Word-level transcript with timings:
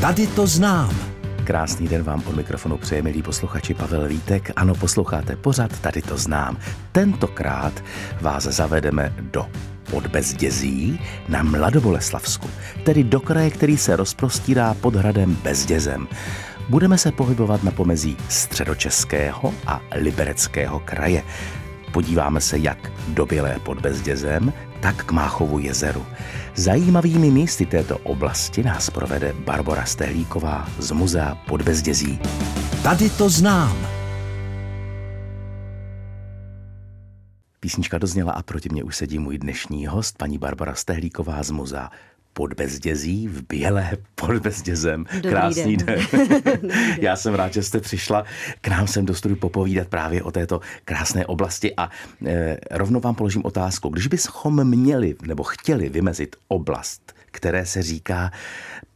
Tady 0.00 0.26
to 0.26 0.46
znám. 0.46 0.96
Krásný 1.44 1.88
den 1.88 2.02
vám 2.02 2.22
od 2.26 2.36
mikrofonu 2.36 2.78
přeje 2.78 3.02
milí 3.02 3.22
posluchači 3.22 3.74
Pavel 3.74 4.08
Vítek. 4.08 4.50
Ano, 4.56 4.74
posloucháte 4.74 5.36
pořád, 5.36 5.80
tady 5.80 6.02
to 6.02 6.16
znám. 6.16 6.56
Tentokrát 6.92 7.84
vás 8.20 8.44
zavedeme 8.44 9.14
do 9.20 9.46
Podbezdězí 9.90 11.00
na 11.28 11.42
Mladoboleslavsku, 11.42 12.50
tedy 12.84 13.04
do 13.04 13.20
kraje, 13.20 13.50
který 13.50 13.76
se 13.76 13.96
rozprostírá 13.96 14.74
pod 14.74 14.94
hradem 14.94 15.34
Bezdězem. 15.34 16.08
Budeme 16.68 16.98
se 16.98 17.12
pohybovat 17.12 17.62
na 17.62 17.70
pomezí 17.70 18.16
středočeského 18.28 19.54
a 19.66 19.80
libereckého 19.94 20.80
kraje. 20.80 21.22
Podíváme 21.92 22.40
se 22.40 22.58
jak 22.58 22.92
do 23.08 23.26
Bělé 23.26 23.58
pod 23.58 23.80
Bezdězem, 23.80 24.52
tak 24.80 25.04
k 25.04 25.12
Máchovu 25.12 25.58
jezeru. 25.58 26.06
Zajímavými 26.54 27.30
místy 27.30 27.66
této 27.66 27.98
oblasti 27.98 28.62
nás 28.62 28.90
provede 28.90 29.32
Barbara 29.32 29.84
Stehlíková 29.84 30.68
z 30.78 30.90
muzea 30.90 31.34
pod 31.34 31.62
Bezdězí. 31.62 32.18
Tady 32.82 33.10
to 33.10 33.28
znám. 33.28 33.86
Písnička 37.60 37.98
dozněla 37.98 38.32
a 38.32 38.42
proti 38.42 38.68
mě 38.68 38.84
už 38.84 38.96
sedí 38.96 39.18
můj 39.18 39.38
dnešní 39.38 39.86
host, 39.86 40.18
paní 40.18 40.38
Barbara 40.38 40.74
Stehlíková 40.74 41.42
z 41.42 41.50
muzea 41.50 41.90
pod 42.32 42.54
bezdězí, 42.54 43.28
v 43.28 43.42
bělé 43.48 43.90
pod 44.14 44.36
bezdězem. 44.36 45.04
Dobrý 45.14 45.30
Krásný 45.30 45.76
den. 45.76 46.00
den. 46.44 46.70
Já 47.00 47.16
jsem 47.16 47.34
rád, 47.34 47.52
že 47.52 47.62
jste 47.62 47.80
přišla 47.80 48.24
k 48.60 48.68
nám 48.68 48.86
sem 48.86 49.06
do 49.06 49.14
studiu 49.14 49.40
popovídat 49.40 49.88
právě 49.88 50.22
o 50.22 50.32
této 50.32 50.60
krásné 50.84 51.26
oblasti 51.26 51.74
a 51.76 51.90
e, 52.26 52.56
rovnou 52.70 53.00
vám 53.00 53.14
položím 53.14 53.42
otázku. 53.44 53.88
Když 53.88 54.06
bychom 54.06 54.68
měli 54.68 55.16
nebo 55.26 55.42
chtěli 55.42 55.88
vymezit 55.88 56.36
oblast, 56.48 57.14
které 57.30 57.66
se 57.66 57.82
říká 57.82 58.30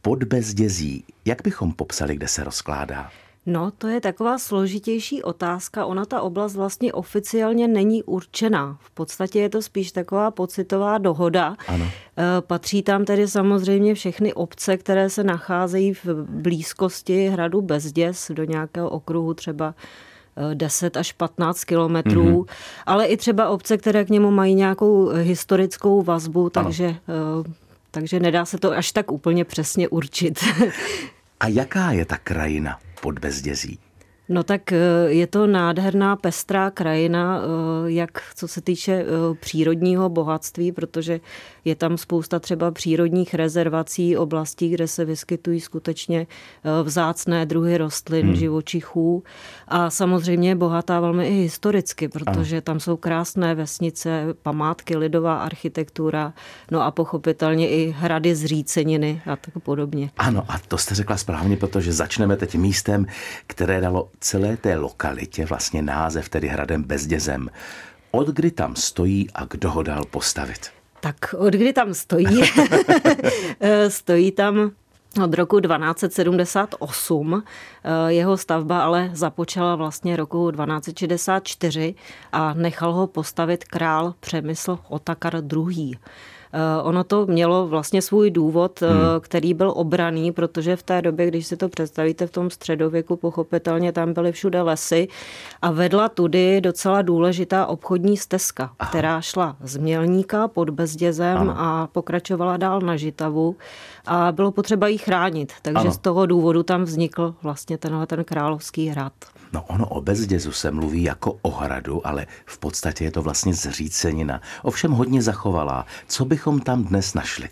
pod 0.01 0.23
bezdězí, 0.23 1.03
jak 1.25 1.41
bychom 1.43 1.73
popsali, 1.73 2.15
kde 2.15 2.27
se 2.27 2.43
rozkládá? 2.43 3.11
No, 3.45 3.71
to 3.77 3.87
je 3.87 4.01
taková 4.01 4.37
složitější 4.37 5.23
otázka. 5.23 5.85
Ona 5.85 6.05
ta 6.05 6.21
oblast 6.21 6.55
vlastně 6.55 6.93
oficiálně 6.93 7.67
není 7.67 8.03
určená. 8.03 8.77
V 8.79 8.91
podstatě 8.91 9.39
je 9.39 9.49
to 9.49 9.61
spíš 9.61 9.91
taková 9.91 10.31
pocitová 10.31 10.97
dohoda. 10.97 11.55
Ano. 11.67 11.85
E, 11.85 12.41
Patří 12.41 12.83
tam 12.83 13.05
tedy 13.05 13.27
samozřejmě 13.27 13.95
všechny 13.95 14.33
obce, 14.33 14.77
které 14.77 15.09
se 15.09 15.23
nacházejí 15.23 15.93
v 15.93 16.05
blízkosti 16.29 17.27
hradu 17.27 17.61
Bezděs 17.61 18.31
do 18.33 18.43
nějakého 18.43 18.89
okruhu 18.89 19.33
třeba 19.33 19.75
e, 20.51 20.55
10 20.55 20.97
až 20.97 21.11
15 21.11 21.63
kilometrů, 21.63 22.41
mm-hmm. 22.41 22.53
ale 22.85 23.05
i 23.05 23.17
třeba 23.17 23.49
obce, 23.49 23.77
které 23.77 24.05
k 24.05 24.09
němu 24.09 24.31
mají 24.31 24.55
nějakou 24.55 25.09
historickou 25.09 26.01
vazbu, 26.01 26.49
takže, 26.49 26.85
e, 26.85 26.97
takže 27.91 28.19
nedá 28.19 28.45
se 28.45 28.57
to 28.57 28.71
až 28.71 28.91
tak 28.91 29.11
úplně 29.11 29.45
přesně 29.45 29.87
určit. 29.87 30.39
A 31.39 31.47
jaká 31.47 31.91
je 31.91 32.05
ta 32.05 32.17
krajina 32.17 32.79
pod 33.05 33.19
bezdězí? 33.19 33.79
No 34.29 34.43
tak 34.43 34.71
eh, 34.71 34.77
je 35.07 35.27
to 35.27 35.47
nádherná 35.47 36.15
pestrá 36.15 36.71
krajina, 36.71 37.39
eh, 37.39 37.91
jak 37.91 38.09
co 38.35 38.47
se 38.47 38.61
týče 38.61 38.91
eh, 38.91 39.05
přírodního 39.39 40.09
bohatství, 40.09 40.71
protože 40.71 41.19
je 41.65 41.75
tam 41.75 41.97
spousta 41.97 42.39
třeba 42.39 42.71
přírodních 42.71 43.33
rezervací, 43.33 44.17
oblastí, 44.17 44.69
kde 44.69 44.87
se 44.87 45.05
vyskytují 45.05 45.59
skutečně 45.61 46.27
vzácné 46.83 47.45
druhy 47.45 47.77
rostlin, 47.77 48.25
hmm. 48.25 48.35
živočichů 48.35 49.23
a 49.67 49.89
samozřejmě 49.89 50.49
je 50.49 50.55
bohatá 50.55 50.99
velmi 50.99 51.27
i 51.27 51.31
historicky, 51.31 52.07
protože 52.07 52.61
tam 52.61 52.79
jsou 52.79 52.97
krásné 52.97 53.55
vesnice, 53.55 54.25
památky, 54.41 54.97
lidová 54.97 55.37
architektura, 55.37 56.33
no 56.71 56.81
a 56.81 56.91
pochopitelně 56.91 57.69
i 57.69 57.95
hrady 57.97 58.35
zříceniny 58.35 59.21
a 59.25 59.35
tak 59.35 59.63
podobně. 59.63 60.09
Ano, 60.17 60.45
a 60.47 60.59
to 60.67 60.77
jste 60.77 60.95
řekla 60.95 61.17
správně, 61.17 61.57
protože 61.57 61.93
začneme 61.93 62.37
teď 62.37 62.55
místem, 62.55 63.05
které 63.47 63.81
dalo 63.81 64.09
celé 64.19 64.57
té 64.57 64.75
lokalitě 64.75 65.45
vlastně 65.45 65.81
název, 65.81 66.29
tedy 66.29 66.47
hradem 66.47 66.83
Bezdězem. 66.83 67.49
Od 68.11 68.27
kdy 68.27 68.51
tam 68.51 68.75
stojí 68.75 69.29
a 69.33 69.45
kdo 69.45 69.71
ho 69.71 69.83
dal 69.83 70.05
postavit? 70.05 70.71
Tak 70.99 71.35
od 71.37 71.53
kdy 71.53 71.73
tam 71.73 71.93
stojí? 71.93 72.25
stojí 73.87 74.31
tam 74.31 74.71
od 75.23 75.33
roku 75.33 75.59
1278. 75.59 77.43
Jeho 78.07 78.37
stavba 78.37 78.83
ale 78.83 79.09
započala 79.13 79.75
vlastně 79.75 80.15
roku 80.15 80.51
1264 80.51 81.95
a 82.31 82.53
nechal 82.53 82.93
ho 82.93 83.07
postavit 83.07 83.63
král 83.63 84.13
Přemysl 84.19 84.79
Otakar 84.89 85.41
II. 85.53 85.97
Ono 86.83 87.03
to 87.03 87.25
mělo 87.25 87.67
vlastně 87.67 88.01
svůj 88.01 88.31
důvod, 88.31 88.81
hmm. 88.81 88.99
který 89.21 89.53
byl 89.53 89.73
obraný, 89.75 90.31
protože 90.31 90.75
v 90.75 90.83
té 90.83 91.01
době, 91.01 91.27
když 91.27 91.47
si 91.47 91.57
to 91.57 91.69
představíte 91.69 92.27
v 92.27 92.31
tom 92.31 92.49
středověku, 92.49 93.15
pochopitelně 93.15 93.91
tam 93.91 94.13
byly 94.13 94.31
všude 94.31 94.61
lesy 94.61 95.07
a 95.61 95.71
vedla 95.71 96.09
tudy 96.09 96.61
docela 96.61 97.01
důležitá 97.01 97.65
obchodní 97.65 98.17
stezka, 98.17 98.71
Aha. 98.79 98.89
která 98.89 99.21
šla 99.21 99.55
z 99.63 99.77
Mělníka 99.77 100.47
pod 100.47 100.69
Bezdězem 100.69 101.37
ano. 101.37 101.53
a 101.57 101.87
pokračovala 101.91 102.57
dál 102.57 102.81
na 102.81 102.97
Žitavu 102.97 103.55
a 104.05 104.31
bylo 104.31 104.51
potřeba 104.51 104.87
ji 104.87 104.97
chránit, 104.97 105.53
takže 105.61 105.79
ano. 105.79 105.91
z 105.91 105.97
toho 105.97 106.25
důvodu 106.25 106.63
tam 106.63 106.83
vznikl 106.83 107.35
vlastně 107.43 107.77
tenhle 107.77 108.07
ten 108.07 108.23
královský 108.23 108.87
hrad. 108.87 109.13
No 109.53 109.63
ono 109.63 109.87
o 109.87 110.01
Bezdězu 110.01 110.51
se 110.51 110.71
mluví 110.71 111.03
jako 111.03 111.39
o 111.41 111.51
hradu, 111.51 112.07
ale 112.07 112.27
v 112.45 112.57
podstatě 112.57 113.03
je 113.03 113.11
to 113.11 113.21
vlastně 113.21 113.53
zřícenina. 113.53 114.41
Ovšem 114.63 114.91
hodně 114.91 115.21
zachovalá. 115.21 115.85
Co 116.07 116.25
bychom 116.25 116.59
tam 116.59 116.83
dnes 116.83 117.13
našli? 117.13 117.49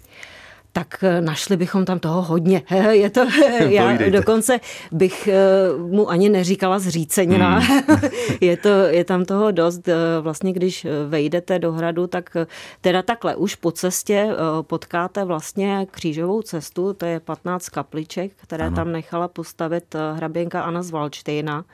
Tak 0.73 1.03
našli 1.19 1.57
bychom 1.57 1.85
tam 1.85 1.99
toho 1.99 2.21
hodně. 2.21 2.61
Je 2.89 3.09
to, 3.09 3.25
já 3.59 3.97
dokonce 4.09 4.59
bych 4.91 5.29
mu 5.77 6.09
ani 6.09 6.29
neříkala 6.29 6.79
zřícenina. 6.79 7.59
Hmm. 7.59 7.99
je, 8.41 8.57
to, 8.57 8.69
je 8.69 9.03
tam 9.03 9.25
toho 9.25 9.51
dost. 9.51 9.89
Vlastně, 10.21 10.53
když 10.53 10.87
vejdete 11.07 11.59
do 11.59 11.71
hradu, 11.71 12.07
tak 12.07 12.37
teda 12.81 13.01
takhle 13.01 13.35
už 13.35 13.55
po 13.55 13.71
cestě 13.71 14.29
potkáte 14.61 15.25
vlastně 15.25 15.87
křížovou 15.91 16.41
cestu, 16.41 16.93
to 16.93 17.05
je 17.05 17.19
15 17.19 17.69
kapliček, 17.69 18.31
které 18.35 18.65
ano. 18.65 18.75
tam 18.75 18.91
nechala 18.91 19.27
postavit 19.27 19.95
hraběnka 20.15 20.61
Anna 20.61 20.83
z 20.83 20.91
Valštejna 20.91 21.65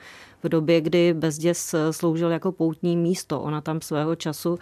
v 0.42 0.48
době, 0.48 0.80
kdy 0.80 1.14
Bezděs 1.14 1.74
sloužil 1.90 2.30
jako 2.30 2.52
poutní 2.52 2.96
místo. 2.96 3.40
Ona 3.40 3.60
tam 3.60 3.80
svého 3.80 4.14
času 4.16 4.58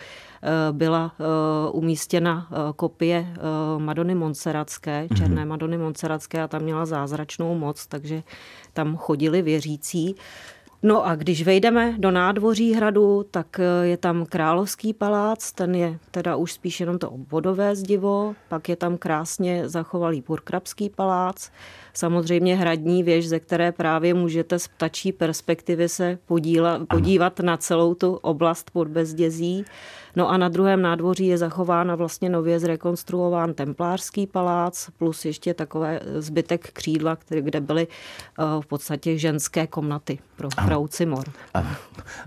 byla 0.73 1.13
umístěna 1.73 2.49
kopie 2.77 3.27
Madony 3.79 4.15
Monseratské, 4.15 5.07
Mhm. 5.11 5.19
černé 5.19 5.45
Madony 5.45 5.79
Monseratské 5.79 6.43
a 6.43 6.49
tam 6.49 6.63
měla 6.63 6.87
zázračnou 6.87 7.55
moc, 7.59 7.87
takže 7.87 8.23
tam 8.73 8.97
chodili 8.97 9.43
věřící. 9.43 10.15
No 10.83 11.07
a 11.07 11.15
když 11.15 11.43
vejdeme 11.43 11.95
do 11.99 12.11
nádvoří 12.11 12.73
hradu, 12.73 13.27
tak 13.31 13.61
je 13.83 13.97
tam 13.97 14.27
královský 14.27 14.95
palác, 14.95 15.53
ten 15.53 15.75
je 15.75 15.99
teda 16.11 16.37
už 16.37 16.53
spíš 16.53 16.81
jenom 16.81 16.99
to 16.99 17.11
obvodové 17.11 17.77
zdivo, 17.77 18.35
pak 18.49 18.69
je 18.69 18.77
tam 18.77 18.99
krásně 18.99 19.69
zachovalý 19.69 20.23
purkrabský 20.23 20.91
palác, 20.91 21.51
samozřejmě 21.95 22.57
hradní 22.57 23.03
věž, 23.03 23.29
ze 23.29 23.41
které 23.41 23.73
právě 23.73 24.15
můžete 24.15 24.59
z 24.59 24.69
ptačí 24.69 25.13
perspektivy 25.13 25.89
se 25.89 26.19
podíla, 26.27 26.87
podívat 26.91 27.41
na 27.41 27.57
celou 27.57 27.95
tu 27.95 28.15
oblast 28.15 28.71
pod 28.71 28.89
Bezdězí. 28.89 29.65
No 30.19 30.31
a 30.31 30.37
na 30.37 30.49
druhém 30.49 30.83
nádvoří 30.83 31.27
je 31.27 31.39
zachována 31.39 31.95
vlastně 31.95 32.29
nově 32.29 32.61
zrekonstruován 32.61 33.55
templářský 33.55 34.27
palác, 34.27 34.89
plus 34.99 35.25
ještě 35.25 35.55
takové 35.55 36.01
zbytek 36.19 36.71
křídla, 36.73 37.17
které, 37.17 37.43
kde 37.43 37.61
byly 37.61 37.87
v 38.61 38.67
podstatě 38.67 39.19
ženské 39.19 39.67
komnaty 39.67 40.19
pro 40.37 40.49
frau 40.51 40.87
Cimor. 40.87 41.25
A 41.55 41.77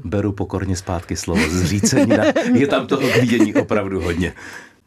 beru 0.03 0.31
pokorně 0.31 0.75
zpátky 0.75 1.16
slovo 1.16 1.41
zřícenina. 1.50 2.24
Je 2.53 2.68
tam 2.68 2.88
toho 2.88 3.07
vidění 3.19 3.56
opravdu 3.56 4.02
hodně. 4.02 4.34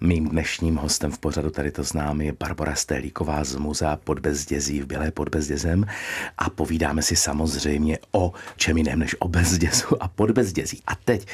Mým 0.00 0.28
dnešním 0.28 0.76
hostem 0.76 1.10
v 1.10 1.18
pořadu 1.18 1.50
tady 1.50 1.70
to 1.70 1.82
znám 1.82 2.20
je 2.20 2.32
Barbara 2.40 2.74
Stélíková 2.74 3.44
z 3.44 3.56
muzea 3.56 3.96
pod 3.96 4.18
Bezdězí 4.18 4.80
v 4.80 4.86
Bělé 4.86 5.10
pod 5.10 5.28
Bezdězem 5.28 5.86
a 6.38 6.50
povídáme 6.50 7.02
si 7.02 7.16
samozřejmě 7.16 7.98
o 8.12 8.32
čem 8.56 8.76
jiném 8.76 8.98
než 8.98 9.16
o 9.18 9.28
Bezdězu 9.28 10.02
a 10.02 10.08
pod 10.08 10.30
Bezdězí. 10.30 10.82
A 10.86 10.92
teď 11.04 11.26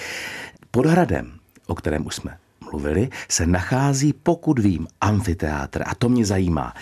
pod 0.71 0.87
hradem, 0.87 1.33
o 1.71 1.75
kterém 1.75 2.07
už 2.07 2.15
jsme 2.15 2.39
mluvili, 2.71 3.09
se 3.29 3.47
nachází, 3.47 4.13
pokud 4.13 4.59
vím, 4.59 4.87
amfiteátr 5.01 5.83
a 5.87 5.95
to 5.95 6.09
mě 6.09 6.27
zajímá. 6.27 6.75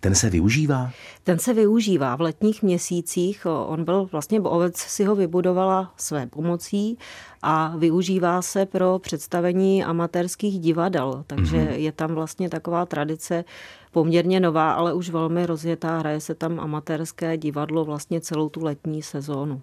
Ten 0.00 0.14
se 0.14 0.30
využívá? 0.30 0.90
Ten 1.24 1.38
se 1.38 1.54
využívá 1.54 2.16
v 2.16 2.20
letních 2.20 2.62
měsících. 2.62 3.46
On 3.66 3.84
byl 3.84 4.08
vlastně, 4.12 4.40
obec 4.40 4.76
si 4.76 5.04
ho 5.04 5.16
vybudovala 5.16 5.92
své 5.96 6.26
pomocí 6.26 6.98
a 7.42 7.76
využívá 7.76 8.42
se 8.42 8.66
pro 8.66 8.98
představení 8.98 9.84
amatérských 9.84 10.60
divadel. 10.60 11.24
Takže 11.26 11.56
mm-hmm. 11.56 11.74
je 11.74 11.92
tam 11.92 12.14
vlastně 12.14 12.48
taková 12.48 12.86
tradice 12.86 13.44
poměrně 13.92 14.40
nová, 14.40 14.72
ale 14.72 14.94
už 14.94 15.10
velmi 15.10 15.46
rozjetá. 15.46 15.98
Hraje 15.98 16.20
se 16.20 16.34
tam 16.34 16.60
amatérské 16.60 17.36
divadlo 17.36 17.84
vlastně 17.84 18.20
celou 18.20 18.48
tu 18.48 18.64
letní 18.64 19.02
sezónu. 19.02 19.62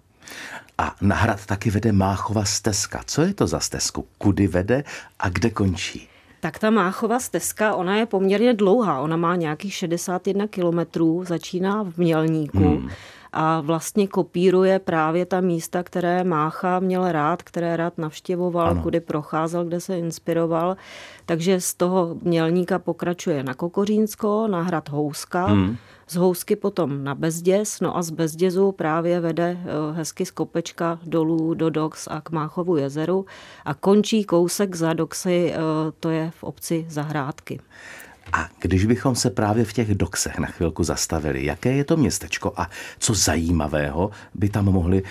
A 0.78 0.94
na 1.00 1.16
hrad 1.16 1.46
taky 1.46 1.70
vede 1.70 1.92
Máchova 1.92 2.44
stezka. 2.44 3.00
Co 3.06 3.22
je 3.22 3.34
to 3.34 3.46
za 3.46 3.60
stezku? 3.60 4.06
Kudy 4.18 4.46
vede 4.46 4.84
a 5.18 5.28
kde 5.28 5.50
končí? 5.50 6.08
Tak 6.40 6.58
ta 6.58 6.70
Máchova 6.70 7.20
stezka, 7.20 7.74
ona 7.74 7.96
je 7.96 8.06
poměrně 8.06 8.54
dlouhá. 8.54 9.00
Ona 9.00 9.16
má 9.16 9.36
nějakých 9.36 9.74
61 9.74 10.46
kilometrů, 10.46 11.24
začíná 11.24 11.82
v 11.82 11.98
Mělníku. 11.98 12.58
Hmm 12.58 12.90
a 13.34 13.60
vlastně 13.60 14.08
kopíruje 14.08 14.78
právě 14.78 15.26
ta 15.26 15.40
místa, 15.40 15.82
které 15.82 16.24
Mácha 16.24 16.80
měl 16.80 17.12
rád, 17.12 17.42
které 17.42 17.76
rád 17.76 17.98
navštěvoval, 17.98 18.68
ano. 18.68 18.82
kudy 18.82 19.00
procházel, 19.00 19.64
kde 19.64 19.80
se 19.80 19.98
inspiroval. 19.98 20.76
Takže 21.26 21.60
z 21.60 21.74
toho 21.74 22.16
Mělníka 22.22 22.78
pokračuje 22.78 23.42
na 23.42 23.54
Kokořínsko, 23.54 24.46
na 24.48 24.62
hrad 24.62 24.88
Houska, 24.88 25.46
hmm. 25.46 25.76
Z 26.08 26.16
Housky 26.16 26.56
potom 26.56 27.04
na 27.04 27.14
Bezděz, 27.14 27.80
no 27.80 27.96
a 27.96 28.02
z 28.02 28.10
Bezdězu 28.10 28.72
právě 28.72 29.20
vede 29.20 29.58
eh, 29.60 29.92
hezky 29.92 30.26
z 30.26 30.30
Kopečka 30.30 30.98
dolů 31.02 31.54
do 31.54 31.70
Dox 31.70 32.08
a 32.10 32.20
k 32.20 32.30
Máchovu 32.30 32.76
jezeru 32.76 33.26
a 33.64 33.74
končí 33.74 34.24
kousek 34.24 34.74
za 34.74 34.92
Doxy, 34.92 35.52
eh, 35.52 35.58
to 36.00 36.10
je 36.10 36.30
v 36.30 36.44
obci 36.44 36.86
Zahrádky. 36.88 37.60
A 38.32 38.48
když 38.60 38.84
bychom 38.84 39.14
se 39.14 39.30
právě 39.30 39.64
v 39.64 39.72
těch 39.72 39.94
doksech 39.94 40.38
na 40.38 40.46
chvilku 40.46 40.84
zastavili, 40.84 41.44
jaké 41.44 41.72
je 41.72 41.84
to 41.84 41.96
městečko 41.96 42.52
a 42.56 42.70
co 42.98 43.14
zajímavého 43.14 44.10
by 44.34 44.48
tam 44.48 44.64
mohli 44.64 44.98
e, 44.98 45.02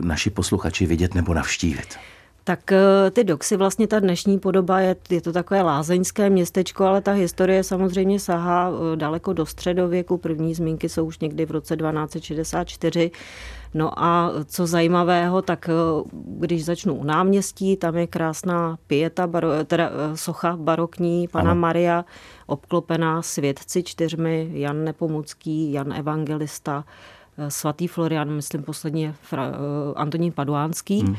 naši 0.00 0.30
posluchači 0.30 0.86
vidět 0.86 1.14
nebo 1.14 1.34
navštívit? 1.34 1.96
Tak 2.44 2.72
eh, 2.72 3.10
ty 3.10 3.24
doxy, 3.24 3.56
vlastně 3.56 3.86
ta 3.86 4.00
dnešní 4.00 4.38
podoba, 4.38 4.80
je, 4.80 4.96
je 5.10 5.20
to 5.20 5.32
takové 5.32 5.62
lázeňské 5.62 6.30
městečko, 6.30 6.84
ale 6.84 7.00
ta 7.00 7.12
historie 7.12 7.64
samozřejmě 7.64 8.20
sahá 8.20 8.70
eh, 8.70 8.96
daleko 8.96 9.32
do 9.32 9.46
středověku. 9.46 10.18
První 10.18 10.54
zmínky 10.54 10.88
jsou 10.88 11.04
už 11.04 11.18
někdy 11.18 11.46
v 11.46 11.50
roce 11.50 11.76
1264. 11.76 13.10
No 13.74 14.04
a 14.04 14.32
co 14.44 14.66
zajímavého, 14.66 15.42
tak 15.42 15.70
když 16.14 16.64
začnu 16.64 16.94
u 16.94 17.04
náměstí, 17.04 17.76
tam 17.76 17.96
je 17.96 18.06
krásná 18.06 18.78
pieta, 18.86 19.26
baro, 19.26 19.64
teda 19.64 19.90
socha 20.14 20.56
barokní 20.56 21.28
pana 21.28 21.50
ano. 21.50 21.60
Maria 21.60 22.04
obklopená 22.46 23.22
svědci 23.22 23.82
čtyřmi, 23.82 24.50
Jan 24.52 24.84
Nepomucký, 24.84 25.72
Jan 25.72 25.92
Evangelista, 25.92 26.84
eh, 27.38 27.50
svatý 27.50 27.86
Florian, 27.86 28.30
myslím 28.30 28.62
posledně 28.62 29.14
Fra, 29.22 29.46
eh, 29.46 29.54
Antonín 29.94 30.32
Paduánský. 30.32 31.00
Hmm. 31.00 31.16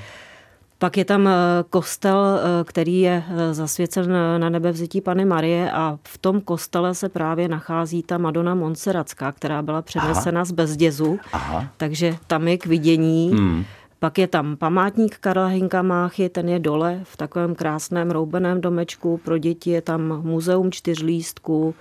Pak 0.84 0.98
je 0.98 1.06
tam 1.06 1.28
eh, 1.28 1.32
kostel, 1.70 2.40
který 2.64 3.00
je 3.02 3.24
zasvěcen 3.52 4.12
na 4.38 4.50
nebevzití 4.50 5.02
Pany 5.02 5.26
Marie 5.26 5.72
a 5.72 5.98
v 6.04 6.18
tom 6.18 6.42
kostele 6.42 6.96
se 6.96 7.10
právě 7.10 7.48
nachází 7.48 8.04
ta 8.04 8.18
Madonna 8.18 8.56
Monserratská, 8.56 9.32
která 9.32 9.62
byla 9.62 9.82
přenesena 9.82 10.40
Aha. 10.42 10.46
z 10.46 10.52
Bezdězu, 10.52 11.20
Aha. 11.34 11.68
takže 11.78 12.16
tam 12.28 12.48
je 12.48 12.58
k 12.58 12.66
vidění. 12.66 13.32
Hmm. 13.34 13.64
Pak 14.00 14.18
je 14.18 14.28
tam 14.28 14.56
památník 14.56 15.18
Karla 15.18 15.48
Hinka 15.48 15.82
Máchy, 15.82 16.30
ten 16.30 16.50
je 16.50 16.60
dole 16.60 17.00
v 17.04 17.18
takovém 17.18 17.56
krásném 17.56 18.12
roubeném 18.12 18.62
domečku. 18.62 19.18
Pro 19.24 19.38
děti 19.38 19.70
je 19.70 19.82
tam 19.82 20.22
muzeum 20.22 20.72
čtyřlístků, 20.72 21.76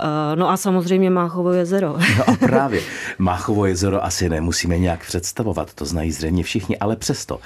eh, 0.00 0.36
No 0.36 0.50
a 0.50 0.56
samozřejmě 0.56 1.10
Máchovo 1.10 1.52
jezero. 1.52 1.96
No 2.18 2.24
a 2.28 2.36
právě 2.46 2.80
Máchovo 3.18 3.66
jezero 3.66 4.04
asi 4.04 4.28
nemusíme 4.28 4.78
nějak 4.78 5.06
představovat, 5.06 5.74
to 5.74 5.84
znají 5.84 6.12
zřejmě 6.12 6.42
všichni, 6.42 6.78
ale 6.78 6.96
přesto. 6.96 7.40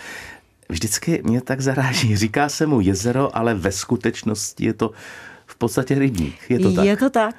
Vždycky 0.72 1.20
mě 1.24 1.40
tak 1.40 1.60
zaráží, 1.60 2.16
říká 2.24 2.48
se 2.48 2.66
mu 2.66 2.80
jezero, 2.80 3.36
ale 3.36 3.54
ve 3.54 3.72
skutečnosti 3.72 4.64
je 4.64 4.72
to 4.72 4.90
v 5.46 5.56
podstatě 5.56 5.94
rybník. 5.94 6.34
Je 6.48 6.58
to 6.58 6.72
tak? 6.72 6.84
Je 6.84 6.96
to 6.96 7.10
tak. 7.10 7.34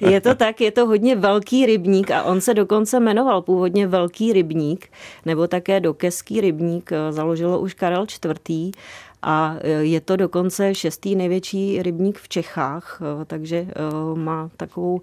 je 0.00 0.20
to 0.20 0.34
tak, 0.34 0.60
je 0.60 0.70
to 0.70 0.86
hodně 0.86 1.16
velký 1.16 1.66
rybník 1.66 2.10
a 2.10 2.22
on 2.22 2.40
se 2.40 2.54
dokonce 2.54 3.00
jmenoval 3.00 3.42
původně 3.42 3.86
Velký 3.86 4.32
rybník, 4.32 4.88
nebo 5.24 5.46
také 5.46 5.80
Dokeský 5.80 6.40
rybník, 6.40 6.90
založilo 7.10 7.60
už 7.60 7.74
Karel 7.74 8.06
IV. 8.48 8.74
A 9.22 9.56
eh, 9.60 9.68
je 9.68 10.00
to 10.00 10.16
dokonce 10.16 10.74
šestý 10.74 11.16
největší 11.16 11.82
rybník 11.82 12.18
v 12.18 12.28
Čechách, 12.28 13.00
eh, 13.02 13.24
takže 13.24 13.66
má 14.14 14.50
takovou 14.56 15.00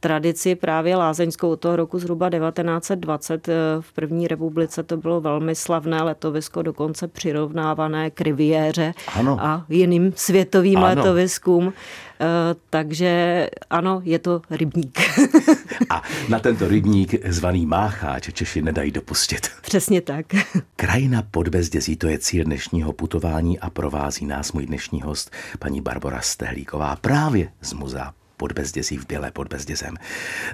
tradici 0.00 0.54
právě 0.54 0.96
lázeňskou 0.96 1.50
od 1.50 1.60
toho 1.60 1.76
roku 1.76 1.98
zhruba 1.98 2.30
1920. 2.30 3.48
Eh, 3.48 3.52
v 3.80 3.92
první 3.92 4.28
republice 4.28 4.82
to 4.82 4.96
bylo 4.96 5.20
velmi 5.20 5.54
slavné 5.54 6.02
letovisko, 6.02 6.62
dokonce 6.62 7.08
přirovnávané 7.08 8.10
k 8.10 8.20
riviéře 8.20 8.94
ano. 9.14 9.36
a 9.40 9.64
jiným 9.68 10.12
světovým 10.16 10.78
ano. 10.78 10.86
letoviskům. 10.86 11.72
Eh, 12.20 12.54
takže 12.70 13.46
ano, 13.70 14.00
je 14.04 14.18
to 14.18 14.42
rybník. 14.50 14.98
A 15.90 16.02
na 16.28 16.38
tento 16.38 16.68
rybník 16.68 17.26
zvaný 17.26 17.66
Mácháč 17.66 18.32
Češi 18.32 18.62
nedají 18.62 18.90
dopustit. 18.90 19.48
Přesně 19.62 20.00
tak. 20.00 20.26
Krajina 20.76 21.22
pod 21.30 21.48
Bezdězí, 21.48 21.96
to 21.96 22.08
je 22.08 22.18
cíl 22.18 22.44
dnešního 22.44 22.92
putování 22.92 23.60
a 23.60 23.70
provází 23.70 24.26
nás 24.26 24.52
můj 24.52 24.66
dnešní 24.66 25.02
host, 25.02 25.30
paní 25.58 25.80
Barbara 25.80 26.20
Stehlíková, 26.20 26.96
právě 26.96 27.48
z 27.60 27.72
muzea 27.72 28.12
pod 28.36 28.52
bezdězí 28.52 28.96
v 28.96 29.06
Bělé 29.06 29.30
pod 29.30 29.48
bezdězem. 29.48 29.94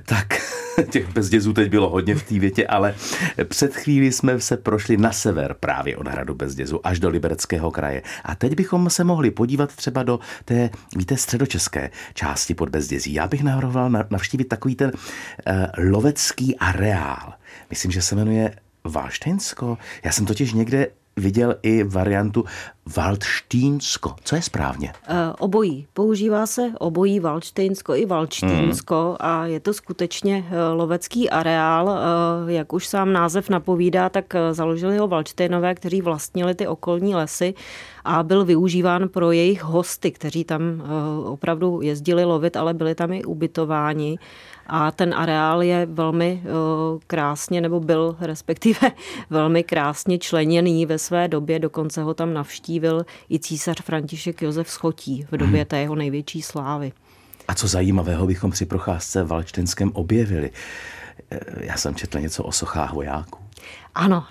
Tak 0.04 0.26
těch 0.90 1.12
bezdězů 1.12 1.52
teď 1.52 1.70
bylo 1.70 1.88
hodně 1.90 2.14
v 2.14 2.22
té 2.22 2.38
větě, 2.38 2.66
ale 2.66 2.94
před 3.44 3.76
chvíli 3.76 4.12
jsme 4.12 4.40
se 4.40 4.56
prošli 4.56 4.96
na 4.96 5.12
sever 5.12 5.56
právě 5.60 5.96
od 5.96 6.08
hradu 6.08 6.34
Bezdězu 6.34 6.86
až 6.86 7.00
do 7.00 7.08
Libereckého 7.08 7.70
kraje. 7.70 8.02
A 8.24 8.34
teď 8.34 8.54
bychom 8.54 8.90
se 8.90 9.04
mohli 9.04 9.30
podívat 9.30 9.76
třeba 9.76 10.02
do 10.02 10.20
té, 10.44 10.70
víte, 10.96 11.16
středočeské 11.16 11.90
části 12.14 12.54
pod 12.54 12.68
Bezdězí. 12.68 13.14
Já 13.14 13.28
bych 13.28 13.42
navrhoval 13.42 13.90
navštívit 14.10 14.44
takový 14.44 14.74
ten 14.74 14.92
uh, 14.92 15.90
lovecký 15.90 16.56
areál. 16.58 17.32
Myslím, 17.70 17.90
že 17.92 18.02
se 18.02 18.14
jmenuje 18.14 18.54
Valštejnsko. 18.84 19.78
Já 20.04 20.12
jsem 20.12 20.26
totiž 20.26 20.52
někde 20.52 20.86
viděl 21.16 21.54
i 21.62 21.84
variantu 21.84 22.44
Waldštínsko. 22.96 24.14
Co 24.24 24.36
je 24.36 24.42
správně? 24.42 24.92
Uh, 25.10 25.16
obojí. 25.38 25.86
Používá 25.92 26.46
se 26.46 26.72
obojí 26.78 27.20
Waldštínsko 27.20 27.94
i 27.94 28.06
Waldštínsko 28.06 29.06
hmm. 29.06 29.16
a 29.20 29.46
je 29.46 29.60
to 29.60 29.74
skutečně 29.74 30.38
uh, 30.38 30.78
lovecký 30.78 31.30
areál. 31.30 31.86
Uh, 31.86 32.50
jak 32.50 32.72
už 32.72 32.86
sám 32.86 33.12
název 33.12 33.48
napovídá, 33.48 34.08
tak 34.08 34.34
založili 34.52 34.98
ho 34.98 35.08
Waldštejnové, 35.08 35.74
kteří 35.74 36.02
vlastnili 36.02 36.54
ty 36.54 36.66
okolní 36.66 37.14
lesy 37.14 37.54
a 38.04 38.22
byl 38.22 38.44
využíván 38.44 39.08
pro 39.08 39.32
jejich 39.32 39.62
hosty, 39.64 40.10
kteří 40.10 40.44
tam 40.44 40.62
opravdu 41.24 41.80
jezdili 41.82 42.24
lovit, 42.24 42.56
ale 42.56 42.74
byli 42.74 42.94
tam 42.94 43.12
i 43.12 43.24
ubytováni 43.24 44.18
a 44.66 44.90
ten 44.90 45.14
areál 45.14 45.62
je 45.62 45.86
velmi 45.86 46.42
krásně, 47.06 47.60
nebo 47.60 47.80
byl 47.80 48.16
respektive 48.20 48.92
velmi 49.30 49.62
krásně 49.62 50.18
členěný 50.18 50.86
ve 50.86 50.98
své 50.98 51.28
době, 51.28 51.58
dokonce 51.58 52.02
ho 52.02 52.14
tam 52.14 52.34
navštívil 52.34 53.02
i 53.30 53.38
císař 53.38 53.82
František 53.82 54.42
Josef 54.42 54.70
Schotí 54.70 55.26
v 55.30 55.36
době 55.36 55.60
hmm. 55.60 55.66
té 55.66 55.80
jeho 55.80 55.94
největší 55.94 56.42
slávy. 56.42 56.92
A 57.48 57.54
co 57.54 57.68
zajímavého 57.68 58.26
bychom 58.26 58.50
při 58.50 58.66
procházce 58.66 59.22
v 59.22 59.26
Valčtenském 59.26 59.90
objevili? 59.94 60.50
Já 61.60 61.76
jsem 61.76 61.94
četl 61.94 62.18
něco 62.18 62.44
o 62.44 62.52
sochách 62.52 62.92
vojáků. 62.92 63.38
Ano, 63.94 64.24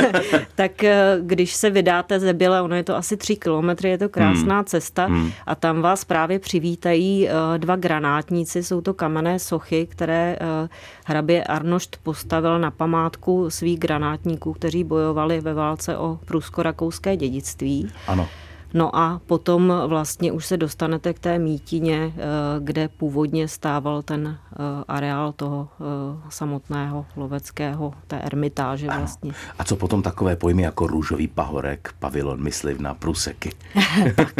tak 0.54 0.84
eh, 0.84 1.18
když 1.22 1.54
se 1.54 1.70
vydáte 1.70 2.20
ze 2.20 2.32
Běle, 2.32 2.62
ono 2.62 2.76
je 2.76 2.84
to 2.84 2.96
asi 2.96 3.16
tři 3.16 3.36
kilometry, 3.36 3.90
je 3.90 3.98
to 3.98 4.08
krásná 4.08 4.54
hmm. 4.54 4.64
cesta 4.64 5.04
hmm. 5.06 5.32
a 5.46 5.54
tam 5.54 5.82
vás 5.82 6.04
právě 6.04 6.38
přivítají 6.38 7.28
eh, 7.28 7.32
dva 7.58 7.76
granátníci, 7.76 8.62
jsou 8.62 8.80
to 8.80 8.94
kamenné 8.94 9.38
sochy, 9.38 9.86
které 9.86 10.36
eh, 10.40 10.68
hrabě 11.04 11.44
Arnošt 11.44 11.96
postavil 12.02 12.58
na 12.58 12.70
památku 12.70 13.50
svých 13.50 13.78
granátníků, 13.78 14.52
kteří 14.52 14.84
bojovali 14.84 15.40
ve 15.40 15.54
válce 15.54 15.96
o 15.96 16.18
prusko-rakouské 16.24 17.16
dědictví. 17.16 17.90
Ano. 18.06 18.28
No 18.74 18.96
a 18.96 19.20
potom 19.26 19.72
vlastně 19.86 20.32
už 20.32 20.46
se 20.46 20.56
dostanete 20.56 21.14
k 21.14 21.18
té 21.18 21.38
mítině, 21.38 22.12
eh, 22.16 22.20
kde 22.60 22.88
původně 22.88 23.48
stával 23.48 24.02
ten 24.02 24.38
eh, 24.52 24.56
areál 24.88 25.32
toho 25.32 25.68
eh, 25.80 25.84
samotného 26.28 27.06
loveckého, 27.16 27.94
té 28.06 28.18
ermitáže 28.18 28.86
vlastně. 28.86 29.32
A 29.58 29.64
co 29.64 29.76
potom 29.76 30.02
takové 30.02 30.36
pojmy 30.36 30.62
jako 30.62 30.86
růžový 30.86 31.28
pahorek, 31.28 31.94
pavilon, 31.98 32.42
myslivna, 32.42 32.94
pruseky? 32.94 33.52
tak, 34.16 34.34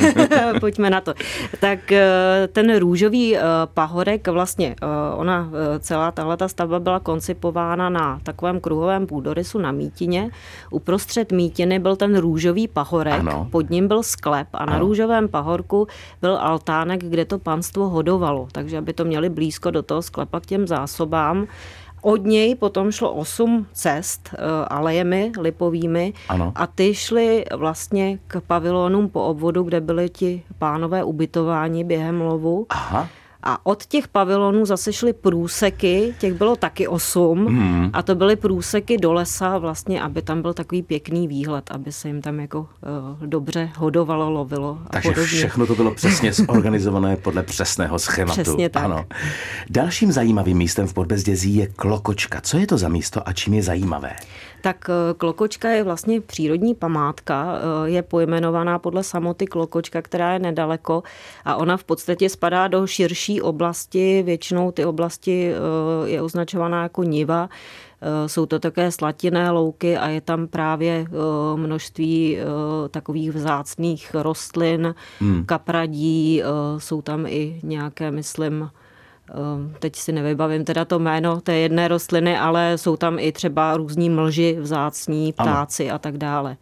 pojďme 0.60 0.90
na 0.90 1.00
to. 1.00 1.14
Tak 1.60 1.78
ten 2.52 2.78
růžový 2.78 3.36
pahorek, 3.74 4.28
vlastně 4.28 4.76
ona, 5.16 5.50
celá 5.78 6.10
tahle 6.10 6.36
ta 6.36 6.48
stavba 6.48 6.80
byla 6.80 7.00
koncipována 7.00 7.88
na 7.88 8.20
takovém 8.22 8.60
kruhovém 8.60 9.06
půdorysu 9.06 9.58
na 9.58 9.72
mítině. 9.72 10.30
Uprostřed 10.70 11.32
mítiny 11.32 11.78
byl 11.78 11.96
ten 11.96 12.18
růžový 12.18 12.68
pahorek, 12.68 13.20
ano. 13.20 13.48
pod 13.50 13.70
ním 13.74 13.88
byl 13.88 14.02
sklep 14.02 14.48
a 14.52 14.64
na 14.66 14.78
růžovém 14.78 15.28
pahorku 15.28 15.86
byl 16.20 16.38
altánek, 16.38 17.04
kde 17.04 17.24
to 17.24 17.38
panstvo 17.38 17.88
hodovalo, 17.88 18.48
takže 18.52 18.78
aby 18.78 18.92
to 18.92 19.04
měli 19.04 19.28
blízko 19.28 19.70
do 19.70 19.82
toho 19.82 20.02
sklepa 20.02 20.40
k 20.40 20.46
těm 20.46 20.66
zásobám. 20.66 21.46
Od 22.04 22.24
něj 22.24 22.54
potom 22.54 22.92
šlo 22.92 23.12
osm 23.12 23.66
cest 23.72 24.30
uh, 24.32 24.38
alejemi 24.68 25.32
lipovými 25.40 26.12
ano. 26.28 26.52
a 26.54 26.66
ty 26.66 26.94
šly 26.94 27.44
vlastně 27.56 28.18
k 28.26 28.40
pavilonům 28.40 29.08
po 29.08 29.24
obvodu, 29.24 29.62
kde 29.62 29.80
byli 29.80 30.08
ti 30.08 30.42
pánové 30.58 31.04
ubytováni 31.04 31.84
během 31.84 32.20
lovu. 32.20 32.66
Aha. 32.68 33.08
A 33.46 33.66
od 33.66 33.86
těch 33.86 34.08
pavilonů 34.08 34.66
zase 34.66 34.92
šly 34.92 35.12
průseky, 35.12 36.14
těch 36.18 36.34
bylo 36.34 36.56
taky 36.56 36.88
osm 36.88 37.46
hmm. 37.46 37.90
a 37.92 38.02
to 38.02 38.14
byly 38.14 38.36
průseky 38.36 38.98
do 38.98 39.12
lesa 39.12 39.58
vlastně, 39.58 40.02
aby 40.02 40.22
tam 40.22 40.42
byl 40.42 40.54
takový 40.54 40.82
pěkný 40.82 41.28
výhled, 41.28 41.70
aby 41.70 41.92
se 41.92 42.08
jim 42.08 42.22
tam 42.22 42.40
jako 42.40 42.58
uh, 42.60 42.66
dobře 43.26 43.70
hodovalo, 43.76 44.30
lovilo. 44.30 44.78
A 44.86 44.88
Takže 44.88 45.08
podobně. 45.08 45.26
všechno 45.26 45.66
to 45.66 45.74
bylo 45.74 45.94
přesně 45.94 46.32
zorganizované 46.32 47.16
podle 47.16 47.42
přesného 47.42 47.98
schématu. 47.98 48.42
Přesně 48.42 48.68
tak. 48.68 48.84
Ano. 48.84 49.04
Dalším 49.70 50.12
zajímavým 50.12 50.58
místem 50.58 50.86
v 50.86 50.94
Podbezdězí 50.94 51.56
je 51.56 51.66
Klokočka. 51.66 52.40
Co 52.40 52.58
je 52.58 52.66
to 52.66 52.78
za 52.78 52.88
místo 52.88 53.28
a 53.28 53.32
čím 53.32 53.54
je 53.54 53.62
zajímavé? 53.62 54.16
Tak 54.64 54.90
eh, 54.90 55.14
Klokočka 55.14 55.68
je 55.68 55.84
vlastně 55.84 56.20
přírodní 56.20 56.74
památka, 56.74 57.54
eh, 57.56 57.90
je 57.90 58.02
pojmenovaná 58.02 58.78
podle 58.78 59.04
samoty 59.04 59.46
Klokočka, 59.46 60.02
která 60.02 60.32
je 60.32 60.38
nedaleko 60.38 61.02
a 61.44 61.56
ona 61.56 61.76
v 61.76 61.84
podstatě 61.84 62.28
spadá 62.28 62.68
do 62.68 62.86
širší 62.86 63.33
oblasti, 63.40 64.22
většinou 64.22 64.70
ty 64.70 64.84
oblasti 64.84 65.52
eh, 65.52 66.08
je 66.08 66.22
označovaná 66.22 66.82
jako 66.82 67.02
niva, 67.02 67.48
jsou 68.26 68.46
to 68.46 68.58
také 68.58 68.90
slatinné 68.90 69.50
louky 69.50 69.96
a 69.96 70.08
je 70.08 70.20
tam 70.20 70.46
právě 70.46 71.06
množství 71.56 72.38
takových 72.90 73.30
vzácných 73.30 74.14
rostlin, 74.14 74.94
hmm. 75.20 75.44
kapradí, 75.44 76.42
jsou 76.78 77.02
tam 77.02 77.26
i 77.26 77.60
nějaké, 77.62 78.10
myslím, 78.10 78.70
teď 79.78 79.96
si 79.96 80.12
nevybavím 80.12 80.64
teda 80.64 80.84
to 80.84 80.98
jméno 80.98 81.40
té 81.40 81.54
jedné 81.54 81.88
rostliny, 81.88 82.38
ale 82.38 82.78
jsou 82.78 82.96
tam 82.96 83.18
i 83.18 83.32
třeba 83.32 83.76
různí 83.76 84.10
mlži, 84.10 84.56
vzácní, 84.60 85.32
ptáci 85.32 85.88
ano. 85.88 85.94
a 85.94 85.98
tak 85.98 86.18
dále. 86.18 86.56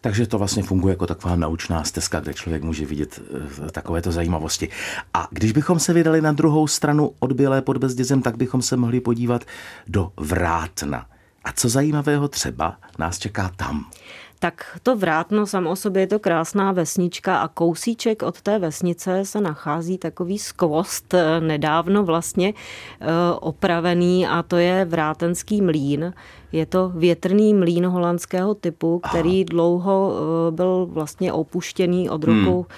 Takže 0.00 0.26
to 0.26 0.38
vlastně 0.38 0.62
funguje 0.62 0.92
jako 0.92 1.06
taková 1.06 1.36
naučná 1.36 1.84
stezka, 1.84 2.20
kde 2.20 2.34
člověk 2.34 2.62
může 2.62 2.86
vidět 2.86 3.20
eh, 3.66 3.70
takovéto 3.70 4.12
zajímavosti. 4.12 4.68
A 5.14 5.28
když 5.30 5.52
bychom 5.52 5.78
se 5.78 5.92
vydali 5.92 6.20
na 6.20 6.32
druhou 6.32 6.66
stranu 6.66 7.12
od 7.18 7.32
Bělé 7.32 7.62
pod 7.62 7.76
Bezdězem, 7.76 8.22
tak 8.22 8.36
bychom 8.36 8.62
se 8.62 8.76
mohli 8.76 9.00
podívat 9.00 9.44
do 9.86 10.12
Vrátna. 10.16 11.06
A 11.44 11.52
co 11.52 11.68
zajímavého 11.68 12.28
třeba 12.28 12.76
nás 12.98 13.18
čeká 13.18 13.50
tam? 13.56 13.90
Tak 14.38 14.78
to 14.82 14.96
Vrátno 14.96 15.46
samo 15.46 15.70
o 15.70 15.76
sobě 15.76 16.02
je 16.02 16.06
to 16.06 16.18
krásná 16.18 16.72
vesnička 16.72 17.38
a 17.38 17.48
kousíček 17.48 18.22
od 18.22 18.40
té 18.40 18.58
vesnice 18.58 19.24
se 19.24 19.40
nachází 19.40 19.98
takový 19.98 20.38
skvost, 20.38 21.14
eh, 21.14 21.40
nedávno 21.40 22.04
vlastně 22.04 22.52
eh, 23.00 23.06
opravený 23.40 24.26
a 24.26 24.42
to 24.42 24.56
je 24.56 24.84
Vrátenský 24.84 25.62
mlín. 25.62 26.14
Je 26.52 26.66
to 26.66 26.88
větrný 26.88 27.54
mlín 27.54 27.86
holandského 27.86 28.54
typu, 28.54 28.98
který 29.10 29.40
Aha. 29.40 29.46
dlouho 29.50 30.12
eh, 30.14 30.50
byl 30.50 30.86
vlastně 30.90 31.32
opuštěný 31.32 32.10
od 32.10 32.24
roku 32.24 32.56
hmm 32.56 32.76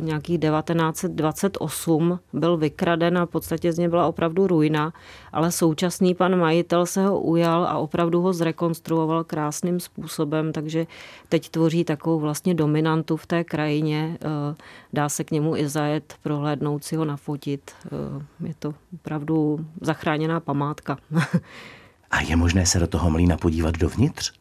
nějakých 0.00 0.40
1928 0.40 2.18
byl 2.32 2.56
vykraden 2.56 3.18
a 3.18 3.26
v 3.26 3.28
podstatě 3.28 3.72
z 3.72 3.78
něj 3.78 3.88
byla 3.88 4.06
opravdu 4.06 4.46
ruina, 4.46 4.92
ale 5.32 5.52
současný 5.52 6.14
pan 6.14 6.38
majitel 6.38 6.86
se 6.86 7.06
ho 7.06 7.20
ujal 7.20 7.64
a 7.64 7.78
opravdu 7.78 8.20
ho 8.20 8.32
zrekonstruoval 8.32 9.24
krásným 9.24 9.80
způsobem, 9.80 10.52
takže 10.52 10.86
teď 11.28 11.48
tvoří 11.48 11.84
takovou 11.84 12.20
vlastně 12.20 12.54
dominantu 12.54 13.16
v 13.16 13.26
té 13.26 13.44
krajině. 13.44 14.18
Eh, 14.20 14.54
dá 14.92 15.08
se 15.08 15.24
k 15.24 15.30
němu 15.30 15.56
i 15.56 15.68
zajet, 15.68 16.14
prohlédnout 16.22 16.84
si 16.84 16.96
ho, 16.96 17.04
nafotit. 17.04 17.70
Eh, 17.86 18.46
je 18.48 18.54
to 18.58 18.74
opravdu 18.94 19.66
zachráněná 19.80 20.40
památka. 20.40 20.98
A 22.10 22.20
je 22.20 22.36
možné 22.36 22.66
se 22.66 22.78
do 22.78 22.86
toho 22.86 23.10
mlína 23.10 23.36
podívat 23.36 23.78
dovnitř? 23.78 24.32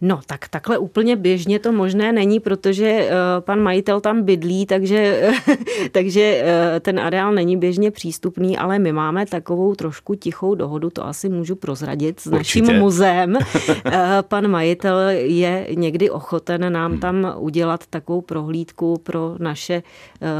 No, 0.00 0.20
tak 0.26 0.48
takhle 0.48 0.78
úplně 0.78 1.16
běžně 1.16 1.58
to 1.58 1.72
možné 1.72 2.12
není, 2.12 2.40
protože 2.40 3.08
uh, 3.10 3.44
pan 3.44 3.60
majitel 3.60 4.00
tam 4.00 4.22
bydlí, 4.22 4.66
takže, 4.66 5.30
takže 5.92 6.42
uh, 6.42 6.80
ten 6.80 7.00
areál 7.00 7.32
není 7.32 7.56
běžně 7.56 7.90
přístupný, 7.90 8.58
ale 8.58 8.78
my 8.78 8.92
máme 8.92 9.26
takovou 9.26 9.74
trošku 9.74 10.14
tichou 10.14 10.54
dohodu, 10.54 10.90
to 10.90 11.06
asi 11.06 11.28
můžu 11.28 11.56
prozradit 11.56 12.20
s 12.20 12.26
Určitě. 12.26 12.62
naším 12.62 12.78
muzeem. 12.78 13.36
uh, 13.36 13.92
pan 14.28 14.48
majitel 14.48 14.98
je 15.10 15.66
někdy 15.74 16.10
ochoten 16.10 16.72
nám 16.72 16.90
hmm. 16.90 17.00
tam 17.00 17.34
udělat 17.38 17.86
takovou 17.90 18.20
prohlídku 18.20 19.00
pro 19.02 19.34
naše 19.38 19.82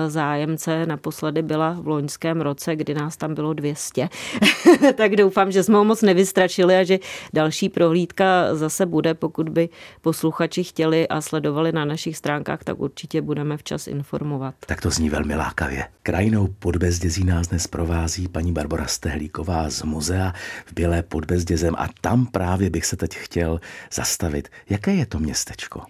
zájemce. 0.09 0.87
Naposledy 0.87 1.43
byla 1.43 1.77
v 1.81 1.89
loňském 1.89 2.41
roce, 2.41 2.77
kdy 2.77 2.95
nás 2.95 3.17
tam 3.17 3.35
bylo 3.35 3.53
200. 3.53 4.09
tak 4.95 5.17
doufám, 5.17 5.53
že 5.53 5.63
jsme 5.63 5.77
ho 5.79 5.85
moc 5.85 6.03
nevystračili 6.03 6.77
a 6.77 6.85
že 6.85 6.99
další 7.33 7.69
prohlídka 7.69 8.55
zase 8.55 8.87
bude, 8.87 9.15
pokud 9.15 9.48
pokud 9.49 9.55
by 9.55 9.69
posluchači 10.01 10.65
chtěli 10.65 11.09
a 11.09 11.21
sledovali 11.21 11.73
na 11.73 11.85
našich 11.85 12.17
stránkách, 12.17 12.65
tak 12.65 12.81
určitě 12.81 13.23
budeme 13.23 13.57
včas 13.57 13.87
informovat. 13.87 14.55
Tak 14.67 14.81
to 14.81 14.91
zní 14.91 15.11
velmi 15.11 15.35
lákavě. 15.35 15.85
Krajinou 16.03 16.47
podbezdězí 16.59 17.25
nás 17.25 17.49
dnes 17.49 17.67
provází 17.67 18.29
paní 18.29 18.53
Barbara 18.53 18.87
Stehlíková 18.87 19.71
z 19.71 19.83
muzea 19.83 20.33
v 20.67 20.73
Bělé 20.73 21.03
podbezdězem 21.03 21.75
a 21.79 21.89
tam 22.01 22.27
právě 22.27 22.71
bych 22.71 22.87
se 22.87 22.97
teď 22.97 23.17
chtěl 23.17 23.61
zastavit. 23.93 24.49
Jaké 24.71 24.95
je 24.95 25.07
to 25.07 25.19
městečko? 25.19 25.81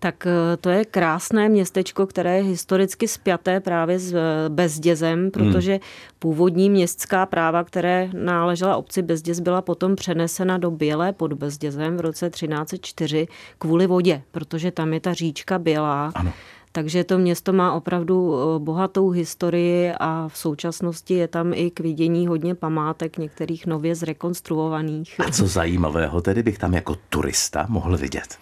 Tak 0.00 0.26
eh, 0.26 0.56
to 0.56 0.70
je 0.70 0.84
krásné 0.84 1.48
městečko, 1.48 2.06
které 2.06 2.36
je 2.36 2.42
historicky 2.42 3.08
spjaté 3.08 3.60
právě 3.60 3.98
s 3.98 4.14
eh, 4.14 4.48
Bezdězem, 4.48 5.18
hmm. 5.18 5.30
protože 5.30 5.80
původní 6.18 6.70
městská 6.70 7.26
práva, 7.26 7.64
které 7.64 8.10
náležela 8.12 8.76
obci 8.76 9.02
Bezděz, 9.02 9.40
byla 9.40 9.62
potom 9.62 9.96
přenesena 9.96 10.58
do 10.58 10.70
Bělé 10.70 11.12
pod 11.12 11.32
Bezdězem 11.32 11.96
v 11.96 12.00
roce 12.00 12.30
1304 12.30 13.26
kvůli 13.58 13.86
vodě, 13.86 14.22
protože 14.30 14.70
tam 14.70 14.92
je 14.92 15.00
ta 15.00 15.14
říčka 15.14 15.58
Bělá. 15.58 16.12
Ano. 16.14 16.32
Takže 16.72 17.04
to 17.04 17.18
město 17.18 17.52
má 17.52 17.72
opravdu 17.72 18.34
eh, 18.34 18.58
bohatou 18.58 19.10
historii 19.10 19.92
a 20.00 20.28
v 20.28 20.38
současnosti 20.38 21.14
je 21.14 21.28
tam 21.28 21.52
i 21.54 21.70
k 21.70 21.80
vidění 21.80 22.26
hodně 22.26 22.54
památek, 22.54 23.18
některých 23.18 23.66
nově 23.66 23.94
zrekonstruovaných. 23.94 25.20
A 25.26 25.30
co 25.30 25.46
zajímavého 25.46 26.20
tedy 26.20 26.42
bych 26.42 26.58
tam 26.58 26.74
jako 26.74 26.96
turista 27.08 27.66
mohl 27.68 27.96
vidět? 27.96 28.38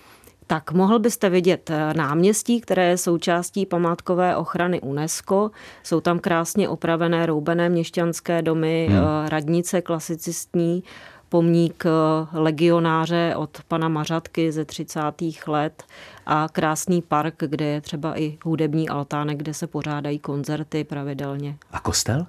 Tak 0.46 0.72
mohl 0.72 0.98
byste 0.98 1.30
vidět 1.30 1.70
eh, 1.70 1.94
náměstí, 1.94 2.60
které 2.60 2.88
je 2.88 2.98
součástí 2.98 3.66
památkové 3.66 4.36
ochrany 4.36 4.80
UNESCO. 4.80 5.50
Jsou 5.82 6.00
tam 6.00 6.18
krásně 6.18 6.68
opravené 6.68 7.26
roubené 7.26 7.68
měšťanské 7.68 8.42
domy, 8.42 8.86
hmm. 8.90 8.98
Eh, 8.98 9.28
radnice 9.28 9.82
klasicistní, 9.82 10.82
pomník 11.28 11.84
eh, 11.86 11.90
legionáře 12.32 13.34
od 13.36 13.58
pana 13.68 13.88
Mařatky 13.88 14.52
ze 14.52 14.64
30. 14.64 15.00
let 15.46 15.82
a 16.26 16.48
krásný 16.52 17.02
park, 17.02 17.34
kde 17.46 17.64
je 17.64 17.80
třeba 17.80 18.18
i 18.20 18.38
hudební 18.44 18.88
altánek, 18.88 19.38
kde 19.38 19.54
se 19.54 19.66
pořádají 19.66 20.18
koncerty 20.18 20.84
pravidelně. 20.84 21.56
A 21.72 21.80
kostel? 21.80 22.26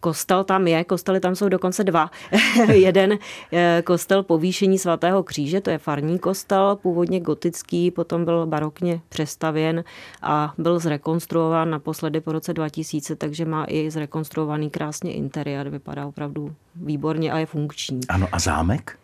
Kostel 0.00 0.44
tam 0.44 0.66
je, 0.66 0.84
kostely 0.84 1.20
tam 1.20 1.34
jsou 1.34 1.48
dokonce 1.48 1.84
dva. 1.84 2.10
Jeden 2.72 3.18
eh, 3.52 3.82
kostel 3.86 4.22
povýšení 4.22 4.78
svatého 4.78 5.22
kříže, 5.22 5.60
to 5.60 5.70
je 5.70 5.78
farní 5.78 6.18
kostel, 6.18 6.76
původně 6.82 7.20
gotický, 7.20 7.90
potom 7.90 8.24
byl 8.24 8.46
barokně 8.46 9.00
přestavěn 9.08 9.84
a 10.22 10.54
byl 10.58 10.78
zrekonstruován 10.78 11.70
naposledy 11.70 12.20
po 12.20 12.32
roce 12.32 12.54
2000, 12.54 13.16
takže 13.16 13.44
má 13.44 13.64
i 13.68 13.90
zrekonstruovaný 13.90 14.70
krásně 14.70 15.12
interiér, 15.12 15.68
vypadá 15.68 16.06
opravdu 16.06 16.54
výborně 16.74 17.32
a 17.32 17.38
je 17.38 17.46
funkční. 17.46 18.00
Ano 18.08 18.28
a 18.32 18.38
zámek? 18.38 18.98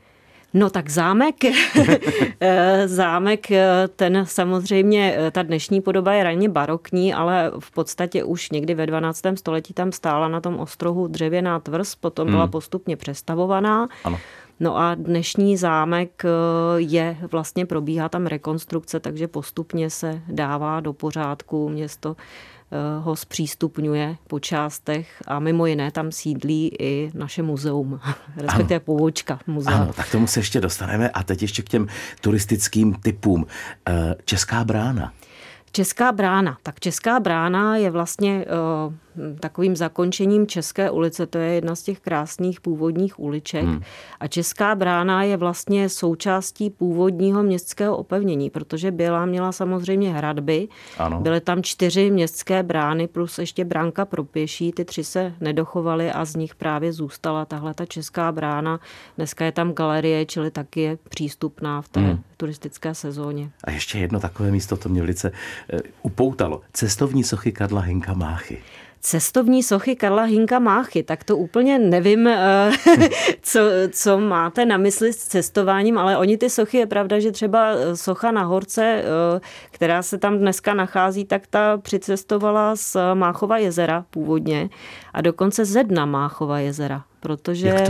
No 0.54 0.70
tak 0.70 0.90
zámek, 0.90 1.34
eh, 2.40 2.88
zámek, 2.88 3.50
eh, 3.50 3.88
ten 3.96 4.24
samozřejmě, 4.26 5.14
eh, 5.18 5.30
ta 5.30 5.42
dnešní 5.42 5.80
podoba 5.80 6.12
je 6.12 6.24
raně 6.24 6.48
barokní, 6.48 7.14
ale 7.14 7.52
v 7.58 7.70
podstatě 7.70 8.24
už 8.24 8.50
někdy 8.50 8.74
ve 8.74 8.86
12. 8.86 9.36
století 9.36 9.74
tam 9.74 9.92
stála 9.92 10.28
na 10.28 10.40
tom 10.40 10.58
ostrohu 10.58 11.06
dřevěná 11.06 11.60
tvrz, 11.60 11.94
potom 11.94 12.30
byla 12.30 12.42
hmm. 12.42 12.50
postupně 12.50 12.96
přestavovaná. 12.96 13.88
Ano. 14.04 14.18
No 14.60 14.78
a 14.78 14.94
dnešní 14.94 15.56
zámek 15.56 16.22
je, 16.76 17.16
vlastně 17.30 17.66
probíhá 17.66 18.08
tam 18.08 18.26
rekonstrukce, 18.26 19.00
takže 19.00 19.28
postupně 19.28 19.90
se 19.90 20.22
dává 20.28 20.80
do 20.80 20.92
pořádku 20.92 21.68
město 21.68 22.16
ho 23.00 23.16
zpřístupňuje 23.16 24.16
po 24.26 24.40
částech 24.40 25.22
a 25.26 25.38
mimo 25.38 25.66
jiné 25.66 25.90
tam 25.90 26.12
sídlí 26.12 26.76
i 26.78 27.10
naše 27.14 27.42
muzeum, 27.42 28.00
respektive 28.36 28.80
povočka 28.80 29.38
muzea. 29.46 29.74
Ano, 29.74 29.92
tak 29.92 30.10
tomu 30.10 30.26
se 30.26 30.40
ještě 30.40 30.60
dostaneme 30.60 31.10
a 31.10 31.22
teď 31.22 31.42
ještě 31.42 31.62
k 31.62 31.68
těm 31.68 31.86
turistickým 32.20 32.94
typům. 32.94 33.46
Eh, 33.88 34.14
Česká 34.24 34.64
brána. 34.64 35.12
Česká 35.72 36.12
brána. 36.12 36.56
Tak 36.62 36.80
Česká 36.80 37.20
brána 37.20 37.76
je 37.76 37.90
vlastně 37.90 38.44
uh, 38.86 38.92
takovým 39.40 39.76
zakončením 39.76 40.46
České 40.46 40.90
ulice. 40.90 41.26
To 41.26 41.38
je 41.38 41.54
jedna 41.54 41.74
z 41.74 41.82
těch 41.82 42.00
krásných 42.00 42.60
původních 42.60 43.20
uliček. 43.20 43.64
Hmm. 43.64 43.82
A 44.20 44.26
Česká 44.26 44.74
brána 44.74 45.22
je 45.22 45.36
vlastně 45.36 45.88
součástí 45.88 46.70
původního 46.70 47.42
městského 47.42 47.96
opevnění, 47.96 48.50
protože 48.50 48.90
byla 48.90 49.26
měla 49.26 49.52
samozřejmě 49.52 50.12
hradby. 50.12 50.68
Ano. 50.98 51.20
Byly 51.20 51.40
tam 51.40 51.62
čtyři 51.62 52.10
městské 52.10 52.62
brány 52.62 53.08
plus 53.08 53.38
ještě 53.38 53.64
bránka 53.64 54.04
pro 54.04 54.24
pěší. 54.24 54.72
Ty 54.72 54.84
tři 54.84 55.04
se 55.04 55.32
nedochovaly 55.40 56.12
a 56.12 56.24
z 56.24 56.36
nich 56.36 56.54
právě 56.54 56.92
zůstala 56.92 57.44
tahle 57.44 57.74
ta 57.74 57.86
Česká 57.86 58.32
brána. 58.32 58.80
Dneska 59.16 59.44
je 59.44 59.52
tam 59.52 59.72
galerie, 59.72 60.26
čili 60.26 60.50
taky 60.50 60.80
je 60.80 60.98
přístupná 61.08 61.82
v 61.82 61.88
té 61.88 62.00
hmm. 62.00 62.22
turistické 62.36 62.94
sezóně. 62.94 63.50
A 63.64 63.70
ještě 63.70 63.98
jedno 63.98 64.20
takové 64.20 64.50
místo, 64.50 64.76
to 64.76 64.88
mě 64.88 65.00
velice 65.00 65.32
upoutalo. 66.02 66.60
Cestovní 66.72 67.24
sochy 67.24 67.52
Karla 67.52 67.80
Henka 67.80 68.14
Máchy. 68.14 68.62
Cestovní 69.04 69.62
sochy 69.62 69.96
Karla 69.96 70.22
Hinka 70.22 70.58
Máchy, 70.58 71.02
tak 71.02 71.24
to 71.24 71.36
úplně 71.36 71.78
nevím, 71.78 72.26
eh, 72.26 72.72
co, 73.42 73.60
co 73.90 74.18
máte 74.18 74.64
na 74.64 74.76
mysli 74.76 75.12
s 75.12 75.16
cestováním, 75.16 75.98
ale 75.98 76.18
oni 76.18 76.38
ty 76.38 76.50
sochy, 76.50 76.78
je 76.78 76.86
pravda, 76.86 77.20
že 77.20 77.32
třeba 77.32 77.70
eh, 77.70 77.96
socha 77.96 78.30
na 78.30 78.42
horce, 78.42 78.84
eh, 78.84 79.40
která 79.70 80.02
se 80.02 80.18
tam 80.18 80.38
dneska 80.38 80.74
nachází, 80.74 81.24
tak 81.24 81.46
ta 81.46 81.78
přicestovala 81.78 82.76
z 82.76 82.96
Máchova 83.14 83.58
jezera 83.58 84.04
původně 84.10 84.68
a 85.12 85.20
dokonce 85.20 85.64
ze 85.64 85.84
dna 85.84 86.06
Máchova 86.06 86.58
jezera, 86.58 87.04
protože 87.22 87.84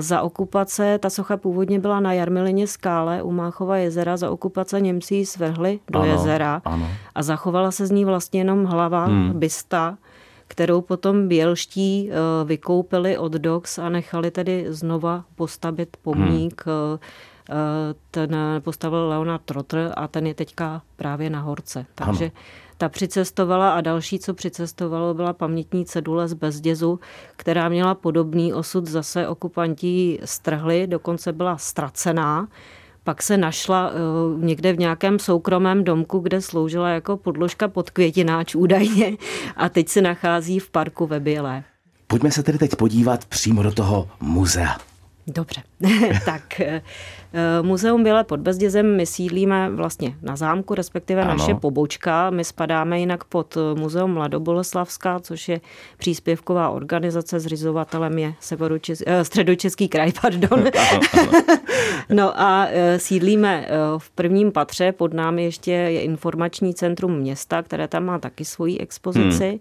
za 0.00 0.22
okupace, 0.22 0.98
ta 0.98 1.10
socha 1.10 1.36
původně 1.36 1.78
byla 1.78 2.00
na 2.00 2.12
Jarmilině 2.12 2.66
skále 2.66 3.22
u 3.22 3.32
Máchova 3.32 3.76
jezera, 3.76 4.16
za 4.16 4.30
okupace 4.30 4.80
Němci 4.80 5.14
ji 5.14 5.26
svrhli 5.26 5.80
do 5.90 6.00
ano, 6.00 6.12
jezera 6.12 6.62
ano. 6.64 6.88
a 7.14 7.22
zachovala 7.22 7.70
se 7.70 7.86
z 7.86 7.90
ní 7.90 8.04
vlastně 8.04 8.40
jenom 8.40 8.64
hlava, 8.64 9.04
hmm. 9.04 9.32
bysta, 9.38 9.98
kterou 10.48 10.80
potom 10.80 11.28
bělští 11.28 12.10
eh, 12.10 12.14
vykoupili 12.44 13.18
od 13.18 13.32
Dox 13.32 13.78
a 13.78 13.88
nechali 13.88 14.30
tedy 14.30 14.66
znova 14.68 15.24
postavit 15.34 15.96
pomník. 16.02 16.64
Hmm. 16.66 16.98
Ten 18.10 18.36
postavil 18.60 19.08
Leonard 19.08 19.42
Trotter 19.44 19.92
a 19.96 20.08
ten 20.08 20.26
je 20.26 20.34
teďka 20.34 20.82
právě 20.96 21.30
na 21.30 21.40
horce. 21.40 21.86
Takže 21.94 22.24
ano. 22.24 22.32
Ta 22.82 22.88
přicestovala 22.88 23.72
a 23.72 23.80
další, 23.80 24.18
co 24.18 24.34
přicestovalo, 24.34 25.14
byla 25.14 25.32
pamětní 25.32 25.84
cedule 25.84 26.28
z 26.28 26.34
Bezdězu, 26.34 27.00
která 27.36 27.68
měla 27.68 27.94
podobný 27.94 28.52
osud. 28.52 28.86
Zase 28.86 29.28
okupanti 29.28 30.18
strhli, 30.24 30.86
dokonce 30.86 31.32
byla 31.32 31.58
ztracená 31.58 32.48
pak 33.04 33.22
se 33.22 33.36
našla 33.36 33.90
uh, 33.90 34.44
někde 34.44 34.72
v 34.72 34.78
nějakém 34.78 35.18
soukromém 35.18 35.84
domku, 35.84 36.18
kde 36.18 36.40
sloužila 36.40 36.88
jako 36.88 37.16
podložka 37.16 37.68
pod 37.68 37.90
květináč 37.90 38.54
údajně 38.54 39.16
a 39.56 39.68
teď 39.68 39.88
se 39.88 40.00
nachází 40.00 40.58
v 40.58 40.70
parku 40.70 41.06
ve 41.06 41.20
Bělé. 41.20 41.64
Pojďme 42.06 42.30
se 42.30 42.42
tedy 42.42 42.58
teď 42.58 42.76
podívat 42.76 43.24
přímo 43.24 43.62
do 43.62 43.72
toho 43.72 44.08
muzea. 44.20 44.91
Dobře, 45.26 45.62
tak 46.24 46.60
eh, 46.60 46.82
Muzeum 47.62 48.02
Bělé 48.02 48.24
pod 48.24 48.40
Bezdězem 48.40 48.96
my 48.96 49.06
sídlíme 49.06 49.70
vlastně 49.70 50.14
na 50.22 50.36
zámku, 50.36 50.74
respektive 50.74 51.22
ano. 51.22 51.34
naše 51.34 51.54
pobočka. 51.54 52.30
My 52.30 52.44
spadáme 52.44 53.00
jinak 53.00 53.24
pod 53.24 53.58
Muzeum 53.74 54.14
Mladoboleslavská, 54.14 55.20
což 55.20 55.48
je 55.48 55.60
příspěvková 55.98 56.70
organizace, 56.70 57.40
zřizovatelem 57.40 58.18
je 58.18 58.34
Severočes, 58.40 59.02
eh, 59.06 59.24
středočeský 59.24 59.88
kraj, 59.88 60.12
pardon. 60.22 60.60
Ano, 60.90 61.00
ano. 61.12 61.42
no 62.08 62.40
a 62.40 62.66
eh, 62.70 62.98
sídlíme 62.98 63.68
v 63.98 64.10
prvním 64.10 64.52
patře, 64.52 64.92
pod 64.92 65.14
námi 65.14 65.44
ještě 65.44 65.72
je 65.72 66.02
informační 66.02 66.74
centrum 66.74 67.16
města, 67.16 67.62
které 67.62 67.88
tam 67.88 68.04
má 68.04 68.18
taky 68.18 68.44
svoji 68.44 68.78
expozici. 68.78 69.48
Hmm. 69.48 69.58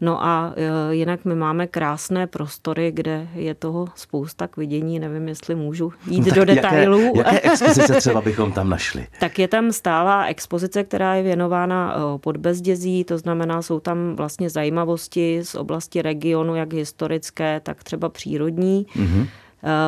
No 0.00 0.24
a 0.24 0.52
e, 0.56 0.94
jinak 0.94 1.24
my 1.24 1.34
máme 1.34 1.66
krásné 1.66 2.26
prostory, 2.26 2.92
kde 2.92 3.28
je 3.34 3.54
toho 3.54 3.86
spousta 3.94 4.48
k 4.48 4.56
vidění. 4.56 4.98
Nevím, 4.98 5.28
jestli 5.28 5.54
můžu 5.54 5.92
jít 6.06 6.26
no, 6.26 6.34
do 6.34 6.44
detailů. 6.44 7.12
Jaké, 7.16 7.34
jaké 7.34 7.40
expozice 7.50 7.94
třeba 7.94 8.20
bychom 8.20 8.52
tam 8.52 8.68
našli? 8.68 9.06
tak 9.20 9.38
je 9.38 9.48
tam 9.48 9.72
stálá 9.72 10.26
expozice, 10.26 10.84
která 10.84 11.14
je 11.14 11.22
věnována 11.22 11.94
e, 11.94 12.18
pod 12.18 12.36
bezdězí, 12.36 13.04
to 13.04 13.18
znamená, 13.18 13.62
jsou 13.62 13.80
tam 13.80 14.16
vlastně 14.16 14.50
zajímavosti 14.50 15.40
z 15.42 15.54
oblasti 15.54 16.02
regionu, 16.02 16.54
jak 16.54 16.72
historické, 16.72 17.60
tak 17.60 17.84
třeba 17.84 18.08
přírodní. 18.08 18.86
Mm-hmm. 18.96 19.26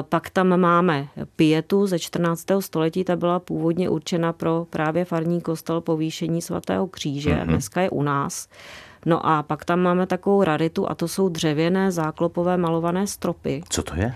Pak 0.09 0.31
tam 0.31 0.61
máme 0.61 1.09
pietu 1.37 1.87
ze 1.87 1.99
14. 1.99 2.47
století, 2.61 3.05
ta 3.05 3.17
byla 3.17 3.39
původně 3.39 3.89
určena 3.89 4.33
pro 4.33 4.67
právě 4.71 5.05
farní 5.05 5.41
kostel 5.41 5.81
povýšení 5.81 6.43
svatého 6.43 6.87
kříže, 6.87 7.35
mm-hmm. 7.35 7.47
dneska 7.47 7.81
je 7.81 7.91
u 7.91 8.03
nás. 8.03 8.49
No 9.07 9.27
a 9.27 9.43
pak 9.43 9.65
tam 9.65 9.81
máme 9.81 10.07
takovou 10.07 10.43
raritu 10.43 10.91
a 10.91 10.95
to 10.95 11.09
jsou 11.09 11.29
dřevěné 11.29 11.93
záklopové 11.93 12.57
malované 12.57 13.07
stropy. 13.07 13.63
Co 13.69 13.83
to 13.83 13.95
je? 13.95 14.15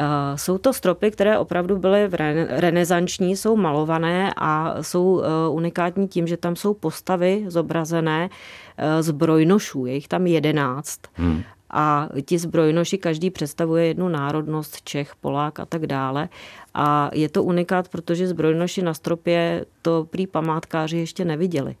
Eh, 0.00 0.38
jsou 0.38 0.58
to 0.58 0.72
stropy, 0.72 1.10
které 1.10 1.38
opravdu 1.38 1.78
byly 1.78 2.08
v 2.08 2.14
renesanční, 2.48 3.36
jsou 3.36 3.56
malované 3.56 4.34
a 4.36 4.74
jsou 4.80 5.22
eh, 5.22 5.48
unikátní 5.50 6.08
tím, 6.08 6.26
že 6.26 6.36
tam 6.36 6.56
jsou 6.56 6.74
postavy 6.74 7.44
zobrazené 7.46 8.30
eh, 8.76 9.02
z 9.02 9.10
brojnošů, 9.10 9.86
je 9.86 9.94
jich 9.94 10.08
tam 10.08 10.26
jedenáct. 10.26 11.00
Hmm 11.14 11.42
a 11.70 12.08
ti 12.24 12.38
zbrojnoši 12.38 12.98
každý 12.98 13.30
představuje 13.30 13.86
jednu 13.86 14.08
národnost, 14.08 14.82
Čech, 14.82 15.16
Polák 15.16 15.60
a 15.60 15.66
tak 15.66 15.86
dále. 15.86 16.28
A 16.74 17.10
je 17.12 17.28
to 17.28 17.42
unikát, 17.42 17.88
protože 17.88 18.28
zbrojnoši 18.28 18.82
na 18.82 18.94
stropě 18.94 19.64
to 19.82 20.06
prý 20.10 20.26
památkáři 20.26 20.98
ještě 20.98 21.24
neviděli. 21.24 21.76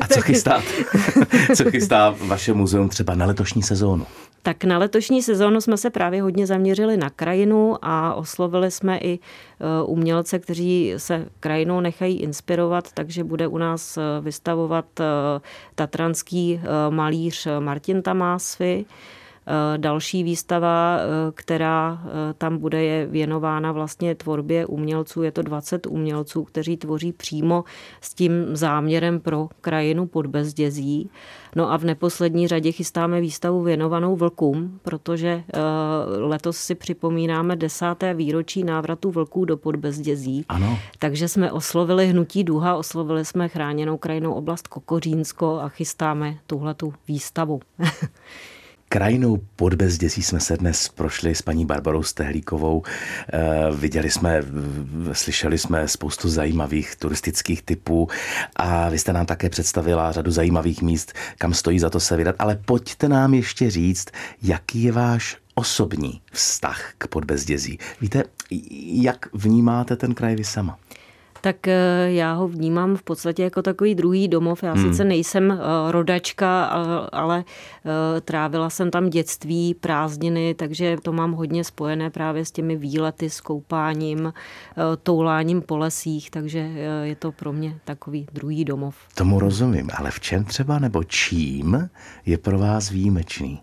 A 0.00 0.08
co 0.08 0.20
chystá, 0.22 0.62
co 1.56 1.70
chystá 1.70 2.14
vaše 2.26 2.52
muzeum 2.52 2.88
třeba 2.88 3.14
na 3.14 3.26
letošní 3.26 3.62
sezónu? 3.62 4.06
Tak 4.42 4.64
na 4.64 4.78
letošní 4.78 5.22
sezónu 5.22 5.60
jsme 5.60 5.76
se 5.76 5.90
právě 5.90 6.22
hodně 6.22 6.46
zaměřili 6.46 6.96
na 6.96 7.10
krajinu 7.10 7.76
a 7.82 8.14
oslovili 8.14 8.70
jsme 8.70 8.98
i 8.98 9.14
e, 9.14 9.18
umělce, 9.82 10.38
kteří 10.38 10.94
se 10.96 11.26
krajinou 11.40 11.80
nechají 11.80 12.20
inspirovat, 12.20 12.92
takže 12.92 13.24
bude 13.24 13.46
u 13.46 13.58
nás 13.58 13.96
e, 13.96 14.00
vystavovat 14.20 15.00
e, 15.00 15.04
tatranský 15.74 16.60
malíř 16.90 17.48
Martin 17.60 18.02
Tamásvy, 18.02 18.84
další 19.76 20.22
výstava, 20.22 20.98
eh, 20.98 21.32
která 21.34 22.02
eh, 22.04 22.34
tam 22.38 22.58
bude, 22.58 22.82
je 22.82 23.06
věnována 23.06 23.72
vlastně 23.72 24.14
tvorbě 24.14 24.66
umělců. 24.66 25.22
Je 25.22 25.32
to 25.32 25.42
20 25.42 25.86
umělců, 25.86 26.44
kteří 26.44 26.76
tvoří 26.76 27.12
přímo 27.12 27.64
s 28.00 28.14
tím 28.14 28.32
záměrem 28.52 29.20
pro 29.20 29.48
krajinu 29.60 30.06
pod 30.06 30.26
Bezdězí. 30.26 31.10
No 31.56 31.72
a 31.72 31.76
v 31.76 31.84
neposlední 31.84 32.48
řadě 32.48 32.72
chystáme 32.72 33.20
výstavu 33.20 33.62
věnovanou 33.62 34.16
vlkům, 34.16 34.80
protože 34.82 35.44
letos 36.18 36.56
si 36.56 36.74
připomínáme 36.74 37.56
desáté 37.56 38.14
výročí 38.14 38.64
návratu 38.64 39.10
vlků 39.10 39.44
do 39.44 39.56
Podbezdězí. 39.56 40.44
Ano. 40.48 40.78
Takže 40.98 41.28
jsme 41.28 41.52
oslovili 41.52 42.06
Hnutí 42.06 42.44
Duha, 42.44 42.76
oslovili 42.76 43.24
jsme 43.24 43.48
chráněnou 43.48 43.96
krajinou 43.96 44.32
oblast 44.32 44.68
Kokořínsko 44.68 45.60
a 45.60 45.68
chystáme 45.68 46.38
tuhletu 46.46 46.94
výstavu. 47.08 47.60
Krajinou 48.88 49.40
pod 49.56 49.74
Bezděsí 49.74 50.22
jsme 50.22 50.40
se 50.40 50.56
dnes 50.56 50.88
prošli 50.88 51.34
s 51.34 51.42
paní 51.42 51.66
Barbarou 51.66 52.02
Stehlíkovou. 52.02 52.82
Eh, 53.32 53.40
viděli 53.76 54.10
jsme, 54.10 54.42
slyšeli 55.12 55.58
jsme 55.58 55.88
spoustu 55.88 56.28
zajímavých 56.28 56.96
turistických 56.96 57.62
typů 57.62 58.08
a 58.56 58.88
vy 58.88 58.98
jste 58.98 59.12
nám 59.12 59.26
také 59.26 59.50
představila 59.50 60.12
řadu 60.12 60.30
zajímavých 60.30 60.82
míst, 60.82 61.12
kam 61.38 61.54
stojí 61.54 61.78
za 61.78 61.90
to 61.90 62.00
se 62.00 62.16
vydat. 62.16 62.36
Ale 62.38 62.58
pojďte 62.64 63.08
nám 63.08 63.34
ještě 63.34 63.70
říct, 63.70 64.08
jaký 64.42 64.82
je 64.82 64.92
váš 64.92 65.36
osobní 65.54 66.20
vztah 66.32 66.92
k 66.98 67.06
Podbezdězí. 67.06 67.78
Víte, 68.00 68.24
jak 69.02 69.26
vnímáte 69.34 69.96
ten 69.96 70.14
kraj 70.14 70.36
vy 70.36 70.44
sama? 70.44 70.78
Tak 71.40 71.68
eh, 71.68 71.74
já 72.06 72.32
ho 72.32 72.48
vnímám 72.48 72.96
v 72.96 73.02
podstatě 73.02 73.42
jako 73.42 73.62
takový 73.62 73.94
druhý 73.94 74.28
domov. 74.28 74.62
Já 74.62 74.72
hmm. 74.72 74.90
sice 74.90 75.04
nejsem 75.04 75.50
eh, 75.50 75.92
rodačka, 75.92 76.64
ale 77.12 77.44
eh, 77.46 78.20
trávila 78.20 78.70
jsem 78.70 78.90
tam 78.90 79.10
dětství, 79.10 79.74
prázdniny, 79.74 80.54
takže 80.54 80.96
to 81.02 81.12
mám 81.12 81.32
hodně 81.32 81.64
spojené 81.64 82.10
právě 82.10 82.44
s 82.44 82.50
těmi 82.50 82.76
výlety, 82.76 83.30
s 83.30 83.40
koupáním, 83.40 84.32
touláním 85.02 85.62
po 85.62 85.76
lesích, 85.76 86.30
takže 86.30 86.58
je 87.02 87.16
to 87.16 87.32
pro 87.32 87.52
mě 87.52 87.78
takový 87.84 88.26
druhý 88.32 88.64
domov. 88.64 88.94
Tomu 89.14 89.40
rozumím, 89.40 89.90
ale 89.94 90.10
v 90.10 90.20
čem 90.20 90.44
třeba 90.44 90.78
nebo 90.78 91.04
čím 91.04 91.90
je 92.26 92.38
pro 92.38 92.58
vás 92.58 92.90
výjimečný? 92.90 93.60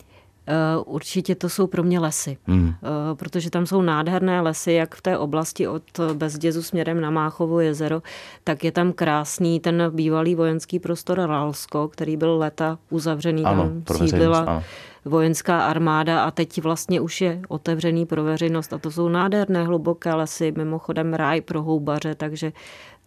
Eh, 0.47 0.53
určitě 0.86 1.36
to 1.36 1.49
jsou 1.49 1.67
pro 1.67 1.84
mě 1.84 1.99
lesy, 1.99 2.38
hmm. 2.47 2.73
Eh, 2.84 3.15
protože 3.15 3.49
tam 3.49 3.65
jsou 3.65 3.81
nádherné 3.81 4.41
lesy, 4.41 4.73
jak 4.73 4.95
v 4.95 5.01
té 5.01 5.17
oblasti 5.17 5.67
od 5.67 5.84
Bezdězu 6.13 6.63
směrem 6.63 7.01
na 7.01 7.10
Máchovo 7.10 7.60
jezero, 7.60 8.01
tak 8.43 8.63
je 8.63 8.71
tam 8.71 8.93
krásný 8.93 9.60
ten 9.60 9.84
bývalý 9.89 10.36
vojenský 10.36 10.79
prostor 10.79 11.19
Ralsko, 11.19 11.88
který 11.88 12.17
byl 12.17 12.38
leta 12.38 12.77
uzavřený, 12.89 13.43
ano, 13.43 13.71
tam 13.84 13.97
sídlila 13.97 14.63
vojenská 15.05 15.65
armáda 15.65 16.23
a 16.23 16.31
teď 16.31 16.62
vlastně 16.63 17.01
už 17.01 17.21
je 17.21 17.41
otevřený 17.47 18.05
pro 18.05 18.23
veřejnost. 18.23 18.73
A 18.73 18.77
to 18.77 18.91
jsou 18.91 19.10
nádherné 19.10 19.63
hluboké 19.63 20.13
lesy, 20.13 20.53
mimochodem 20.58 21.13
ráj 21.13 21.41
pro 21.41 21.63
houbaře, 21.63 22.15
takže 22.15 22.53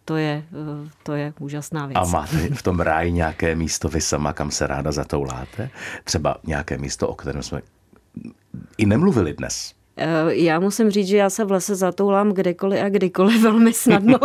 to 0.09 0.17
je, 0.17 0.45
eh, 0.53 0.89
to 1.03 1.13
je 1.13 1.33
úžasná 1.39 1.87
věc. 1.87 1.97
A 1.97 2.05
máte 2.05 2.37
v 2.37 2.63
tom 2.63 2.81
ráji 2.81 3.13
nějaké 3.13 3.55
místo 3.55 3.89
vy 3.89 4.01
sama, 4.01 4.33
kam 4.33 4.51
se 4.51 4.67
ráda 4.67 4.93
zatouláte? 4.93 5.71
Třeba 6.05 6.37
nějaké 6.47 6.79
místo, 6.79 7.09
o 7.09 7.15
kterém 7.15 7.43
jsme 7.43 7.63
i 8.79 8.87
nemluvili 8.87 9.35
dnes? 9.35 9.75
Eh, 9.97 10.35
já 10.35 10.61
musím 10.61 10.91
říct, 10.91 11.07
že 11.07 11.17
já 11.17 11.31
se 11.31 11.45
v 11.45 11.51
lese 11.51 11.75
zatoulám 11.75 12.33
kdekoliv 12.33 12.83
a 12.83 12.89
kdykoliv 12.89 13.43
velmi 13.43 13.73
snadno. 13.73 14.19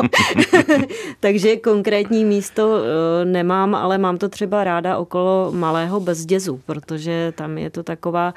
Takže 1.19 1.55
konkrétní 1.55 2.25
místo 2.25 2.77
eh, 2.77 3.25
nemám, 3.25 3.75
ale 3.75 3.97
mám 3.97 4.17
to 4.17 4.29
třeba 4.29 4.63
ráda 4.63 4.97
okolo 4.97 5.51
Malého 5.51 5.99
Bezdězu, 5.99 6.61
protože 6.65 7.33
tam 7.35 7.57
je 7.57 7.69
to 7.69 7.83
taková 7.83 8.33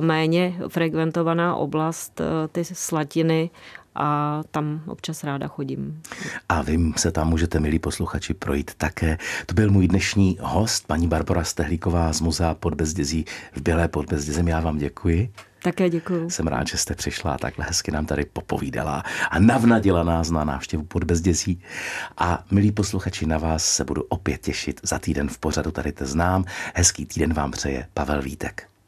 méně 0.00 0.54
frekventovaná 0.68 1.56
oblast, 1.56 2.20
ty 2.52 2.64
slatiny 2.64 3.50
a 3.94 4.40
tam 4.50 4.82
občas 4.86 5.24
ráda 5.24 5.48
chodím. 5.48 6.02
A 6.48 6.62
vy 6.62 6.78
se 6.96 7.12
tam 7.12 7.28
můžete, 7.28 7.60
milí 7.60 7.78
posluchači, 7.78 8.34
projít 8.34 8.70
také. 8.74 9.18
To 9.46 9.54
byl 9.54 9.70
můj 9.70 9.88
dnešní 9.88 10.38
host, 10.40 10.86
paní 10.86 11.08
Barbara 11.08 11.44
Stehlíková 11.44 12.12
z 12.12 12.20
Muzea 12.20 12.54
pod 12.54 12.74
Bezdězí 12.74 13.24
v 13.52 13.62
Bělé 13.62 13.88
pod 13.88 14.06
Bezdězem. 14.06 14.48
Já 14.48 14.60
vám 14.60 14.78
děkuji. 14.78 15.32
Také 15.62 15.90
děkuji. 15.90 16.30
Jsem 16.30 16.46
rád, 16.46 16.66
že 16.66 16.76
jste 16.76 16.94
přišla 16.94 17.34
a 17.34 17.38
takhle 17.38 17.64
hezky 17.64 17.90
nám 17.90 18.06
tady 18.06 18.24
popovídala 18.24 19.02
a 19.30 19.38
navnadila 19.38 20.02
nás 20.02 20.30
na 20.30 20.44
návštěvu 20.44 20.84
pod 20.84 21.04
Bezdězí. 21.04 21.62
A 22.18 22.44
milí 22.50 22.72
posluchači, 22.72 23.26
na 23.26 23.38
vás 23.38 23.64
se 23.64 23.84
budu 23.84 24.02
opět 24.02 24.40
těšit 24.40 24.80
za 24.82 24.98
týden 24.98 25.28
v 25.28 25.38
pořadu 25.38 25.70
tady 25.70 25.92
te 25.92 26.06
znám. 26.06 26.44
Hezký 26.74 27.06
týden 27.06 27.34
vám 27.34 27.50
přeje 27.50 27.86
Pavel 27.94 28.22
Vítek. 28.22 28.71